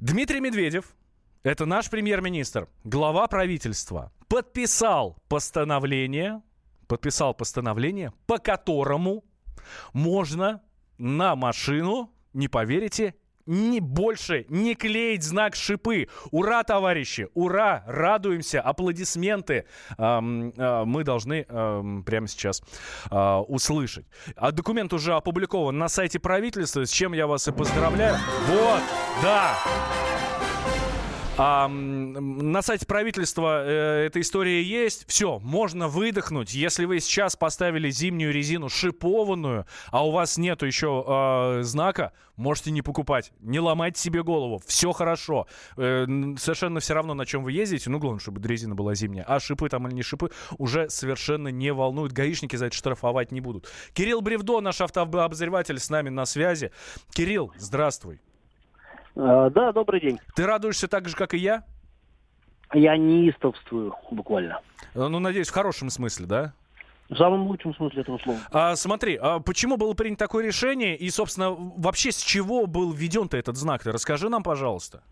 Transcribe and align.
Дмитрий 0.00 0.40
Медведев, 0.40 0.94
это 1.42 1.64
наш 1.64 1.88
премьер-министр, 1.88 2.68
глава 2.84 3.26
правительства, 3.28 4.12
подписал 4.28 5.16
постановление, 5.28 6.42
подписал 6.86 7.32
постановление, 7.32 8.12
по 8.26 8.38
которому 8.38 9.24
можно 9.94 10.62
на 10.98 11.34
машину, 11.34 12.12
не 12.34 12.48
поверите, 12.48 13.14
не 13.46 13.80
больше 13.80 14.46
не 14.48 14.74
клеить 14.74 15.22
знак 15.22 15.54
шипы. 15.54 16.08
Ура, 16.30 16.62
товарищи! 16.64 17.28
Ура! 17.34 17.84
Радуемся! 17.86 18.60
Аплодисменты 18.60 19.66
эм, 19.98 20.50
э, 20.56 20.84
мы 20.84 21.04
должны 21.04 21.46
эм, 21.48 22.04
прямо 22.04 22.26
сейчас 22.28 22.62
э, 23.10 23.16
услышать. 23.48 24.06
А 24.36 24.52
документ 24.52 24.92
уже 24.92 25.14
опубликован 25.14 25.78
на 25.78 25.88
сайте 25.88 26.18
правительства, 26.18 26.84
с 26.84 26.90
чем 26.90 27.12
я 27.12 27.26
вас 27.26 27.48
и 27.48 27.52
поздравляю. 27.52 28.16
Вот, 28.48 28.82
да. 29.22 29.56
А, 31.38 31.68
на 31.68 32.62
сайте 32.62 32.86
правительства 32.86 33.62
э, 33.62 34.06
эта 34.06 34.22
история 34.22 34.62
есть. 34.62 35.04
Все, 35.06 35.38
можно 35.40 35.86
выдохнуть. 35.86 36.54
Если 36.54 36.86
вы 36.86 36.98
сейчас 37.00 37.36
поставили 37.36 37.90
зимнюю 37.90 38.32
резину 38.32 38.70
шипованную, 38.70 39.66
а 39.90 40.06
у 40.06 40.12
вас 40.12 40.38
нету 40.38 40.64
еще 40.64 41.04
э, 41.06 41.62
знака, 41.62 42.12
можете 42.36 42.70
не 42.70 42.80
покупать. 42.80 43.32
Не 43.40 43.60
ломайте 43.60 44.00
себе 44.00 44.22
голову. 44.22 44.62
Все 44.66 44.92
хорошо. 44.92 45.46
Э, 45.76 46.06
совершенно 46.38 46.80
все 46.80 46.94
равно, 46.94 47.12
на 47.12 47.26
чем 47.26 47.44
вы 47.44 47.52
ездите. 47.52 47.90
Ну, 47.90 47.98
главное, 47.98 48.20
чтобы 48.20 48.40
резина 48.48 48.74
была 48.74 48.94
зимняя. 48.94 49.26
А 49.28 49.38
шипы 49.38 49.68
там 49.68 49.86
или 49.88 49.94
не 49.94 50.02
шипы 50.02 50.30
уже 50.56 50.88
совершенно 50.88 51.48
не 51.48 51.70
волнуют. 51.70 52.12
Гаишники 52.12 52.56
за 52.56 52.66
это 52.66 52.76
штрафовать 52.76 53.30
не 53.30 53.42
будут. 53.42 53.68
Кирилл 53.92 54.22
Бревдо, 54.22 54.62
наш 54.62 54.80
автообозреватель, 54.80 55.78
с 55.80 55.90
нами 55.90 56.08
на 56.08 56.24
связи. 56.24 56.70
Кирилл, 57.12 57.52
здравствуй. 57.58 58.20
А, 59.16 59.50
да, 59.50 59.72
добрый 59.72 60.00
день. 60.00 60.18
Ты 60.34 60.46
радуешься 60.46 60.88
так 60.88 61.08
же, 61.08 61.16
как 61.16 61.34
и 61.34 61.38
я? 61.38 61.64
Я 62.74 62.96
неистовствую, 62.96 63.94
буквально. 64.10 64.60
Э, 64.94 65.06
ну, 65.08 65.18
надеюсь, 65.18 65.48
в 65.48 65.54
хорошем 65.54 65.88
смысле, 65.88 66.26
да? 66.26 66.52
В 67.08 67.16
самом 67.16 67.46
лучшем 67.46 67.74
смысле 67.74 68.02
этого 68.02 68.18
слова. 68.18 68.38
А, 68.50 68.74
смотри, 68.74 69.16
а 69.16 69.38
почему 69.38 69.76
было 69.76 69.94
принято 69.94 70.24
такое 70.24 70.44
решение? 70.44 70.96
И, 70.96 71.08
собственно, 71.10 71.52
вообще 71.52 72.10
с 72.10 72.20
чего 72.20 72.66
был 72.66 72.92
введен-то 72.92 73.36
этот 73.36 73.56
знак? 73.56 73.84
Ты 73.84 73.92
расскажи 73.92 74.28
нам, 74.28 74.42
пожалуйста. 74.42 75.02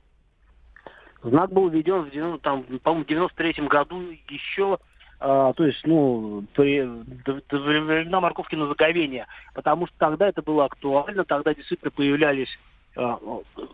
Знак 1.22 1.52
был 1.52 1.68
введен, 1.68 2.02
в, 2.10 2.38
там, 2.40 2.64
по-моему, 2.82 3.04
в 3.04 3.08
93 3.08 3.66
году 3.68 4.02
еще 4.28 4.78
а, 5.20 5.52
то 5.54 5.64
есть, 5.64 5.86
ну, 5.86 6.44
при, 6.54 6.82
до, 7.24 7.40
до 7.48 7.58
времена 7.58 8.20
морковки 8.20 8.56
на 8.56 8.66
заговение, 8.66 9.26
потому 9.54 9.86
что 9.86 9.96
тогда 9.96 10.28
это 10.28 10.42
было 10.42 10.66
актуально, 10.66 11.24
тогда 11.24 11.54
действительно 11.54 11.92
появлялись 11.92 12.50
Э, 12.96 13.16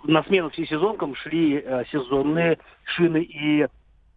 на 0.05 0.23
смену 0.25 0.51
всесезонкам 0.51 1.15
шли 1.15 1.63
э, 1.65 1.85
сезонные 1.91 2.59
шины 2.85 3.23
и 3.23 3.67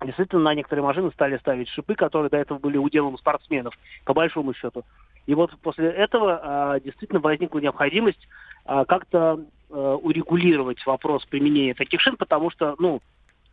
действительно 0.03 0.41
на 0.43 0.55
некоторые 0.55 0.83
машины 0.83 1.11
стали 1.11 1.37
ставить 1.37 1.69
шипы, 1.69 1.95
которые 1.95 2.29
до 2.29 2.37
этого 2.37 2.59
были 2.59 2.77
уделом 2.77 3.17
спортсменов, 3.17 3.73
по 4.05 4.13
большому 4.13 4.53
счету. 4.53 4.83
И 5.25 5.33
вот 5.33 5.51
после 5.61 5.89
этого 5.89 6.39
а, 6.43 6.79
действительно 6.81 7.21
возникла 7.21 7.59
необходимость 7.59 8.27
а, 8.65 8.83
как-то 8.85 9.39
урегулировать 9.69 10.85
вопрос 10.85 11.25
применения 11.25 11.73
таких 11.73 11.99
шин, 11.99 12.15
потому 12.15 12.51
что, 12.51 12.75
ну, 12.77 13.01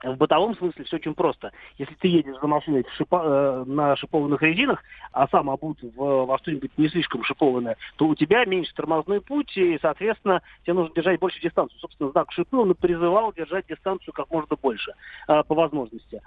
в 0.02 0.16
бытовом 0.16 0.56
смысле 0.56 0.84
все 0.84 0.96
очень 0.96 1.14
просто. 1.14 1.52
Если 1.78 1.94
ты 1.94 2.08
едешь 2.08 2.36
за 2.40 2.46
машиной 2.46 2.84
шипа, 2.96 3.22
э, 3.24 3.64
на 3.66 3.96
шипованных 3.96 4.42
резинах, 4.42 4.82
а 5.12 5.28
сам 5.28 5.50
обут 5.50 5.82
в, 5.82 6.24
во 6.24 6.38
что-нибудь 6.38 6.70
не 6.76 6.88
слишком 6.88 7.22
шипованное, 7.24 7.76
то 7.96 8.06
у 8.06 8.14
тебя 8.14 8.44
меньше 8.44 8.74
тормозной 8.74 9.20
путь, 9.20 9.56
и, 9.56 9.78
соответственно, 9.80 10.42
тебе 10.62 10.74
нужно 10.74 10.94
держать 10.94 11.20
больше 11.20 11.40
дистанцию. 11.40 11.78
Собственно, 11.80 12.10
знак 12.10 12.32
шипы, 12.32 12.56
он 12.56 12.70
и 12.70 12.74
призывал 12.74 13.32
держать 13.32 13.66
дистанцию 13.66 14.14
как 14.14 14.30
можно 14.30 14.56
больше, 14.56 14.94
э, 15.28 15.42
по 15.46 15.54
возможности. 15.54 16.20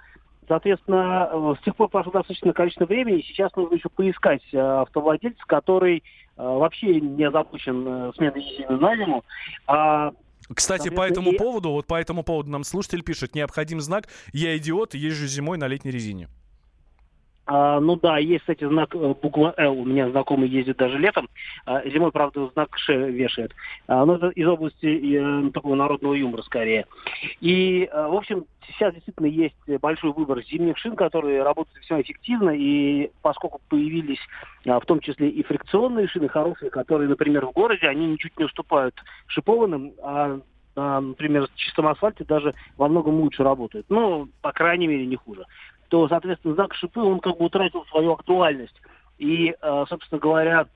Соответственно, 0.46 1.30
э, 1.32 1.54
с 1.60 1.64
тех 1.64 1.74
пор 1.74 1.88
прошло 1.88 2.12
достаточно 2.12 2.52
количество 2.52 2.84
времени, 2.84 3.22
сейчас 3.22 3.54
нужно 3.56 3.74
еще 3.76 3.88
поискать 3.88 4.42
э, 4.52 4.58
автовладельца, 4.58 5.42
который 5.46 5.98
э, 5.98 6.02
вообще 6.36 7.00
не 7.00 7.24
озабочен 7.24 8.12
сменой 8.14 8.40
резины 8.40 8.78
на 8.78 8.96
зиму, 8.96 9.24
а 9.66 10.12
кстати, 10.52 10.88
по 10.88 11.02
этому 11.02 11.32
и... 11.32 11.38
поводу, 11.38 11.70
вот 11.70 11.86
по 11.86 11.94
этому 11.94 12.22
поводу 12.22 12.50
нам 12.50 12.64
слушатель 12.64 13.02
пишет, 13.02 13.34
необходим 13.34 13.80
знак 13.80 14.08
«Я 14.32 14.56
идиот, 14.56 14.94
езжу 14.94 15.26
зимой 15.26 15.58
на 15.58 15.68
летней 15.68 15.90
резине». 15.90 16.28
А, 17.46 17.78
ну 17.80 17.96
да, 17.96 18.18
есть, 18.18 18.40
кстати, 18.40 18.66
знак 18.66 18.94
э, 18.94 19.14
буква 19.20 19.52
«Л». 19.58 19.80
У 19.80 19.84
меня 19.84 20.08
знакомый 20.10 20.48
ездит 20.48 20.78
даже 20.78 20.98
летом. 20.98 21.28
А, 21.66 21.86
зимой, 21.88 22.10
правда, 22.10 22.48
знак 22.54 22.76
«Ш» 22.78 22.94
вешает. 22.94 23.54
А, 23.86 24.04
но 24.06 24.16
это 24.16 24.28
из 24.30 24.48
области 24.48 24.86
э, 24.86 25.50
такого 25.50 25.74
народного 25.74 26.14
юмора 26.14 26.42
скорее. 26.42 26.86
И, 27.40 27.88
а, 27.92 28.08
в 28.08 28.14
общем, 28.14 28.46
сейчас 28.66 28.94
действительно 28.94 29.26
есть 29.26 29.56
большой 29.80 30.12
выбор 30.12 30.42
зимних 30.42 30.78
шин, 30.78 30.96
которые 30.96 31.42
работают 31.42 31.78
весьма 31.82 32.00
эффективно. 32.00 32.50
И 32.50 33.10
поскольку 33.20 33.60
появились 33.68 34.20
а, 34.66 34.80
в 34.80 34.86
том 34.86 35.00
числе 35.00 35.28
и 35.28 35.42
фрикционные 35.42 36.08
шины 36.08 36.28
хорошие, 36.28 36.70
которые, 36.70 37.10
например, 37.10 37.44
в 37.44 37.52
городе, 37.52 37.88
они 37.88 38.06
ничуть 38.06 38.38
не 38.38 38.46
уступают 38.46 38.94
шипованным, 39.26 39.92
а 40.02 40.40
например, 40.76 41.46
в 41.46 41.54
чистом 41.54 41.86
асфальте 41.86 42.24
даже 42.24 42.52
во 42.76 42.88
многом 42.88 43.20
лучше 43.20 43.44
работают. 43.44 43.86
Ну, 43.90 44.28
по 44.42 44.50
крайней 44.50 44.88
мере, 44.88 45.06
не 45.06 45.14
хуже 45.14 45.44
то, 45.88 46.08
соответственно, 46.08 46.54
знак 46.54 46.74
шипы, 46.74 47.00
он 47.00 47.20
как 47.20 47.38
бы 47.38 47.46
утратил 47.46 47.84
свою 47.86 48.12
актуальность. 48.12 48.80
И, 49.18 49.54
э, 49.60 49.84
собственно 49.88 50.20
говоря, 50.20 50.66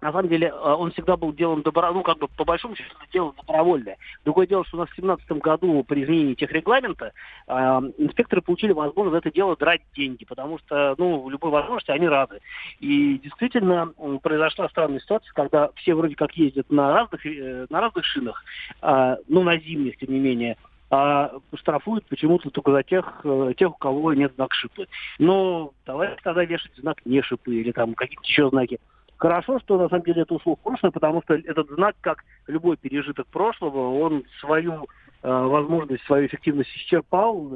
на 0.00 0.12
самом 0.12 0.28
деле, 0.28 0.48
э, 0.48 0.52
он 0.52 0.90
всегда 0.92 1.16
был 1.16 1.32
делом 1.32 1.62
добро, 1.62 1.92
ну, 1.92 2.02
как 2.02 2.18
бы, 2.18 2.28
по 2.28 2.44
большому 2.44 2.74
счету, 2.74 2.90
дело 3.12 3.34
добровольное. 3.36 3.98
Другое 4.24 4.46
дело, 4.46 4.64
что 4.64 4.78
у 4.78 4.80
нас 4.80 4.88
в 4.88 4.96
2017 4.96 5.42
году 5.42 5.84
при 5.84 6.04
изменении 6.04 6.34
техрегламента 6.34 7.12
э, 7.46 7.52
инспекторы 7.98 8.40
получили 8.40 8.72
возможность 8.72 9.12
за 9.12 9.18
это 9.18 9.34
дело 9.34 9.56
драть 9.56 9.82
деньги, 9.94 10.24
потому 10.24 10.58
что, 10.58 10.94
ну, 10.96 11.22
в 11.22 11.30
любой 11.30 11.50
возможности 11.50 11.90
они 11.90 12.08
рады. 12.08 12.40
И 12.78 13.18
действительно 13.18 13.92
произошла 14.22 14.68
странная 14.68 15.00
ситуация, 15.00 15.32
когда 15.34 15.70
все 15.76 15.94
вроде 15.94 16.14
как 16.14 16.32
ездят 16.32 16.70
на 16.70 16.92
разных, 16.92 17.26
э, 17.26 17.66
на 17.68 17.80
разных 17.80 18.04
шинах, 18.06 18.42
э, 18.80 19.16
ну, 19.28 19.42
на 19.42 19.58
зимних, 19.58 19.98
тем 19.98 20.12
не 20.12 20.18
менее, 20.18 20.56
а 20.90 21.30
штрафуют 21.54 22.04
почему-то 22.06 22.50
только 22.50 22.72
за 22.72 22.82
тех, 22.82 23.20
э, 23.22 23.52
тех, 23.56 23.70
у 23.70 23.78
кого 23.78 24.12
нет 24.12 24.34
знак 24.34 24.52
шипы. 24.52 24.88
Но 25.18 25.72
давайте 25.86 26.16
тогда 26.22 26.44
вешать 26.44 26.74
знак 26.76 26.98
не 27.04 27.22
шипы 27.22 27.54
или 27.54 27.70
там 27.70 27.94
какие-то 27.94 28.24
еще 28.24 28.48
знаки. 28.50 28.80
Хорошо, 29.16 29.60
что 29.60 29.78
на 29.78 29.88
самом 29.88 30.02
деле 30.02 30.22
это 30.22 30.38
в 30.38 30.54
прошлое, 30.56 30.90
потому 30.90 31.22
что 31.22 31.34
этот 31.34 31.68
знак, 31.70 31.94
как 32.00 32.24
любой 32.46 32.76
пережиток 32.76 33.26
прошлого, 33.26 34.00
он 34.00 34.24
свою 34.40 34.86
э, 35.22 35.30
возможность, 35.30 36.02
свою 36.04 36.26
эффективность 36.26 36.70
исчерпал. 36.74 37.52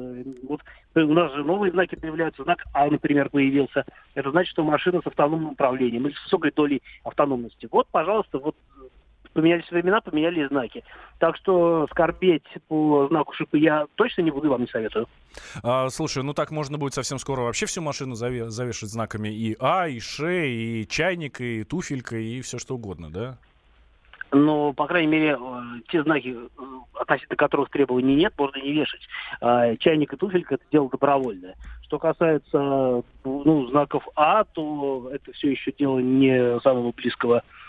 Вот 0.47 0.61
у 0.93 1.13
нас 1.13 1.33
же 1.33 1.43
новые 1.43 1.71
знаки 1.71 1.95
появляются. 1.95 2.43
Знак 2.43 2.63
А, 2.73 2.85
например, 2.89 3.29
появился. 3.29 3.83
Это 4.13 4.31
значит, 4.31 4.51
что 4.51 4.63
машина 4.63 5.01
с 5.03 5.07
автономным 5.07 5.53
управлением 5.53 6.07
или 6.07 6.13
с 6.13 6.23
высокой 6.23 6.51
долей 6.51 6.81
автономности. 7.03 7.67
Вот, 7.69 7.87
пожалуйста, 7.91 8.37
вот 8.37 8.55
поменялись 9.35 9.69
времена, 9.69 10.01
поменялись 10.01 10.47
знаки. 10.47 10.83
Так 11.19 11.35
что 11.35 11.87
скорбеть 11.91 12.47
по 12.67 13.07
знаку 13.09 13.33
шипы 13.33 13.59
я 13.59 13.85
точно 13.95 14.21
не 14.21 14.31
буду, 14.31 14.49
вам 14.49 14.61
не 14.61 14.67
советую. 14.67 15.07
А, 15.61 15.89
слушай, 15.89 16.23
ну 16.23 16.33
так 16.33 16.51
можно 16.51 16.77
будет 16.77 16.93
совсем 16.93 17.19
скоро 17.19 17.41
вообще 17.41 17.65
всю 17.65 17.81
машину 17.81 18.15
заве- 18.15 18.47
завешать 18.47 18.89
знаками 18.89 19.27
и 19.27 19.55
А, 19.59 19.87
и 19.87 19.99
Ш, 19.99 20.47
и 20.47 20.87
чайник, 20.87 21.41
и 21.41 21.63
туфелька, 21.65 22.17
и 22.17 22.41
все 22.41 22.57
что 22.57 22.75
угодно, 22.75 23.11
да? 23.11 23.37
Но, 24.31 24.73
по 24.73 24.87
крайней 24.87 25.11
мере, 25.11 25.37
э, 25.39 25.61
те 25.89 26.01
знаки, 26.03 26.35
э, 26.35 26.63
относительно 26.93 27.35
которых 27.35 27.69
требований 27.69 28.15
нет, 28.15 28.33
можно 28.37 28.57
не 28.57 28.71
вешать. 28.71 29.01
А, 29.41 29.75
чайник 29.75 30.13
и 30.13 30.17
туфелька– 30.17 30.55
это 30.55 30.63
дело 30.71 30.89
добровольное. 30.89 31.55
Что 31.83 31.99
касается 31.99 33.03
ну, 33.23 33.67
знаков 33.67 34.07
А, 34.15 34.43
то 34.45 35.09
это 35.13 35.31
все 35.33 35.51
еще 35.51 35.71
дело 35.77 35.99
не 35.99 36.59
самого 36.61 36.91
близкого 36.91 37.43
Э, 37.43 37.64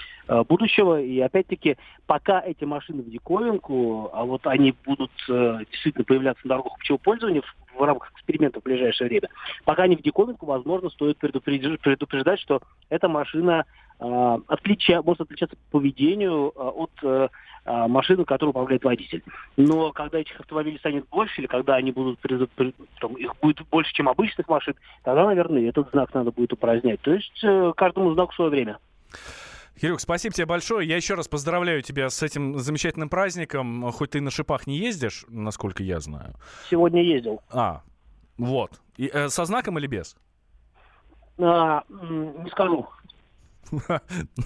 будущего. 0.48 1.00
И 1.00 1.20
опять-таки, 1.20 1.76
пока 2.06 2.41
эти 2.41 2.64
машины 2.64 3.03
в 3.03 3.10
диковинку, 3.10 4.10
а 4.12 4.25
вот 4.25 4.47
они 4.47 4.75
будут 4.84 5.12
э, 5.28 5.59
действительно 5.70 6.04
появляться 6.04 6.47
на 6.47 6.50
дорогах 6.50 6.74
общего 6.74 6.97
пользования 6.97 7.42
в, 7.42 7.78
в 7.78 7.83
рамках 7.83 8.12
эксперимента 8.12 8.60
в 8.60 8.65
ближайшее 8.65 9.09
время, 9.09 9.28
пока 9.65 9.84
они 9.84 9.97
в 9.97 10.03
диковинку, 10.03 10.47
возможно, 10.47 10.91
стоит 10.91 11.18
предупреждать, 11.18 11.80
предупреждать 11.80 12.41
что 12.41 12.60
эта 12.89 13.09
машина 13.09 13.65
э, 14.00 14.39
отлича, 14.48 15.03
может 15.03 15.22
отличаться 15.22 15.56
по 15.71 15.78
поведению 15.78 16.53
э, 16.54 16.60
от 16.60 16.91
э, 17.03 17.28
э, 17.65 17.86
машины, 17.86 18.24
которую 18.24 18.50
управляет 18.50 18.84
водитель. 18.84 19.22
Но 19.56 19.92
когда 19.92 20.18
этих 20.18 20.41
автомобилей 20.41 20.78
станет 20.78 21.09
больше, 21.09 21.41
или 21.41 21.47
когда 21.47 21.77
они 21.77 21.92
будут, 21.92 22.18
там, 23.00 23.15
их 23.15 23.34
будет 23.41 23.60
больше, 23.68 23.92
чем 23.92 24.09
обычных 24.09 24.48
машин, 24.48 24.74
тогда, 25.04 25.24
наверное, 25.24 25.68
этот 25.68 25.91
знак 25.91 26.12
надо 26.15 26.33
будет 26.33 26.53
упразднять. 26.53 27.00
То 27.00 27.12
есть 27.12 27.45
э, 27.45 27.72
каждому 27.77 28.12
знаку 28.15 28.34
свое 28.34 28.50
время. 28.50 28.78
Кирюх, 29.80 30.00
спасибо 30.00 30.34
тебе 30.34 30.46
большое. 30.46 30.88
Я 30.88 30.96
еще 30.96 31.14
раз 31.14 31.28
поздравляю 31.28 31.82
тебя 31.82 32.08
с 32.08 32.22
этим 32.22 32.58
замечательным 32.58 33.08
праздником. 33.08 33.90
Хоть 33.92 34.10
ты 34.10 34.20
на 34.20 34.30
шипах 34.30 34.66
не 34.66 34.78
ездишь, 34.78 35.24
насколько 35.28 35.82
я 35.82 36.00
знаю. 36.00 36.34
Сегодня 36.70 37.02
ездил. 37.02 37.42
А, 37.50 37.82
вот. 38.38 38.80
И, 38.96 39.10
э, 39.12 39.28
со 39.28 39.44
знаком 39.44 39.78
или 39.78 39.86
без? 39.86 40.16
А, 41.38 41.84
не 41.88 42.48
скажу. 42.50 42.86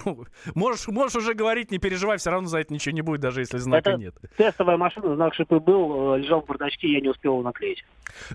Ну, 0.05 0.25
можешь, 0.55 0.89
можешь 0.89 1.17
уже 1.17 1.35
говорить, 1.35 1.71
не 1.71 1.79
переживай, 1.79 2.19
все 2.19 2.31
равно 2.31 2.49
за 2.49 2.59
это 2.59 2.73
ничего 2.73 2.95
не 2.95 3.03
будет, 3.03 3.21
даже 3.21 3.41
если 3.41 3.59
знака 3.59 3.91
Это 3.91 3.99
нет. 3.99 4.15
тестовая 4.37 4.77
машина, 4.77 5.15
знак 5.15 5.35
шипы 5.35 5.59
был, 5.59 6.15
э, 6.15 6.19
лежал 6.21 6.43
в 6.43 6.47
бардачке, 6.47 6.93
я 6.93 7.01
не 7.01 7.09
успел 7.09 7.33
его 7.35 7.43
наклеить. 7.43 7.85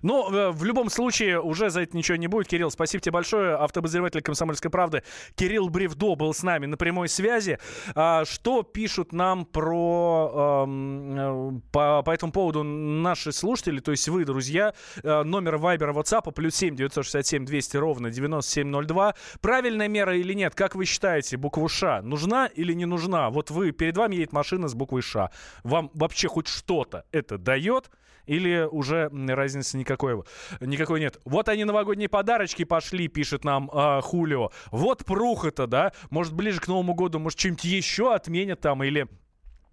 Ну, 0.01 0.31
э, 0.31 0.51
в 0.51 0.63
любом 0.63 0.89
случае, 0.89 1.41
уже 1.41 1.69
за 1.69 1.81
это 1.81 1.95
ничего 1.97 2.17
не 2.17 2.27
будет. 2.27 2.47
Кирилл, 2.47 2.71
спасибо 2.71 3.01
тебе 3.01 3.13
большое. 3.13 3.55
Автобозреватель 3.55 4.21
«Комсомольской 4.21 4.71
правды» 4.71 5.03
Кирилл 5.35 5.69
Бревдо 5.69 6.15
был 6.15 6.33
с 6.33 6.43
нами 6.43 6.65
на 6.65 6.77
прямой 6.77 7.09
связи. 7.09 7.59
А, 7.95 8.25
что 8.25 8.63
пишут 8.63 9.11
нам 9.11 9.45
про 9.45 10.63
эм, 10.65 11.57
э, 11.57 11.59
по, 11.71 12.03
по 12.03 12.11
этому 12.11 12.31
поводу 12.31 12.63
наши 12.63 13.31
слушатели, 13.31 13.79
то 13.79 13.91
есть 13.91 14.07
вы, 14.07 14.25
друзья? 14.25 14.73
Номер 15.03 15.57
Вайбера, 15.57 15.93
WhatsApp 15.93 16.31
плюс 16.31 16.55
7 16.55 16.75
967 16.75 17.45
200 17.45 17.77
ровно 17.77 18.09
9702. 18.09 19.15
Правильная 19.41 19.87
мера 19.87 20.15
или 20.15 20.33
нет? 20.33 20.55
Как 20.55 20.74
вы 20.75 20.85
считаете, 20.85 21.37
букву 21.37 21.67
«Ш» 21.67 22.01
нужна 22.01 22.47
или 22.47 22.73
не 22.73 22.85
нужна? 22.85 23.29
Вот 23.29 23.51
вы, 23.51 23.71
перед 23.71 23.97
вами 23.97 24.15
едет 24.15 24.33
машина 24.33 24.67
с 24.67 24.73
буквой 24.73 25.01
«Ш». 25.01 25.29
Вам 25.63 25.91
вообще 25.93 26.27
хоть 26.27 26.47
что-то 26.47 27.05
это 27.11 27.37
дает? 27.37 27.89
Или 28.25 28.67
уже 28.69 29.09
разницы 29.11 29.77
никакой, 29.77 30.23
никакой 30.59 30.99
нет. 30.99 31.19
Вот 31.25 31.47
они 31.47 31.63
новогодние 31.63 32.09
подарочки 32.09 32.63
пошли, 32.63 33.07
пишет 33.07 33.43
нам 33.43 33.69
э, 33.71 34.01
Хулио. 34.01 34.49
Вот 34.71 35.05
пруха-то, 35.05 35.67
да? 35.67 35.91
Может, 36.09 36.33
ближе 36.33 36.59
к 36.59 36.67
Новому 36.67 36.95
году, 36.95 37.19
может, 37.19 37.39
что-нибудь 37.39 37.65
еще 37.65 38.15
отменят 38.15 38.61
там 38.61 38.83
или 38.83 39.07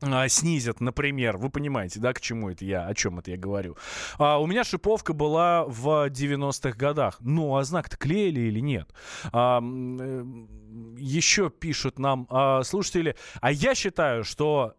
а, 0.02 0.28
снизят, 0.28 0.81
например. 0.81 1.37
Вы 1.37 1.50
понимаете, 1.50 2.00
да, 2.00 2.12
к 2.12 2.20
чему 2.20 2.50
это 2.50 2.64
я, 2.64 2.87
о 2.87 2.94
чем 2.94 3.19
это 3.19 3.31
я 3.31 3.37
говорю. 3.37 3.76
А, 4.19 4.38
у 4.38 4.46
меня 4.46 4.64
шиповка 4.64 5.12
была 5.12 5.64
в 5.64 6.08
90-х 6.08 6.76
годах. 6.76 7.16
Ну, 7.20 7.56
а 7.56 7.64
знак-то 7.64 7.96
клеили 7.96 8.40
или 8.40 8.60
нет? 8.60 8.93
А, 9.32 9.60
э, 9.62 10.25
еще 10.99 11.50
пишут 11.50 11.99
нам 11.99 12.26
а, 12.31 12.62
слушатели. 12.62 13.16
А 13.40 13.52
я 13.52 13.75
считаю, 13.75 14.25
что 14.25 14.75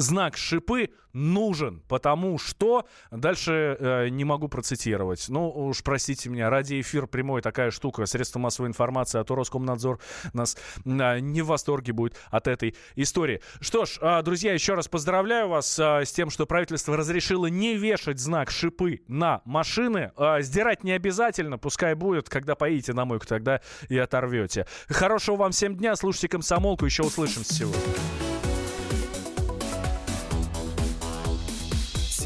знак 0.00 0.36
шипы 0.36 0.90
нужен, 1.12 1.82
потому 1.88 2.38
что 2.38 2.86
дальше 3.10 3.76
э, 3.78 4.08
не 4.08 4.24
могу 4.24 4.48
процитировать. 4.48 5.26
Ну 5.28 5.50
уж 5.50 5.82
простите 5.82 6.30
меня, 6.30 6.50
ради 6.50 6.80
эфир 6.80 7.06
прямой 7.06 7.42
такая 7.42 7.70
штука, 7.70 8.06
средства 8.06 8.38
массовой 8.38 8.68
информации, 8.68 9.18
а 9.18 9.24
то 9.24 9.34
Роскомнадзор 9.34 10.00
нас 10.32 10.56
э, 10.84 11.18
не 11.18 11.42
в 11.42 11.46
восторге 11.46 11.92
будет 11.92 12.16
от 12.30 12.48
этой 12.48 12.76
истории. 12.96 13.40
Что 13.60 13.84
ж, 13.84 13.98
э, 14.00 14.22
друзья, 14.22 14.52
еще 14.52 14.74
раз 14.74 14.88
поздравляю 14.88 15.48
вас 15.48 15.78
э, 15.78 16.04
с 16.04 16.12
тем, 16.12 16.30
что 16.30 16.46
правительство 16.46 16.96
разрешило 16.96 17.46
не 17.46 17.76
вешать 17.76 18.20
знак 18.20 18.50
шипы 18.50 19.00
на 19.08 19.42
машины. 19.44 20.12
Э, 20.16 20.40
сдирать 20.40 20.84
не 20.84 20.92
обязательно, 20.92 21.58
пускай 21.58 21.94
будет, 21.94 22.28
когда 22.28 22.54
поедете 22.54 22.92
на 22.92 23.04
мойку, 23.04 23.26
тогда 23.26 23.60
и 23.88 23.98
оторвете. 23.98 24.66
Хорошего 24.88 25.36
вам 25.36 25.50
всем 25.52 25.76
дня, 25.76 25.96
слушайте 25.96 26.28
комсомолку, 26.28 26.84
еще 26.84 27.02
услышимся 27.02 27.52
сегодня. 27.52 28.29